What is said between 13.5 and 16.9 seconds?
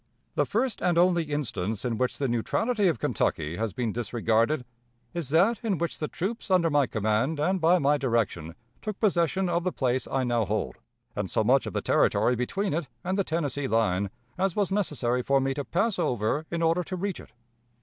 line as was necessary for me to pass over in order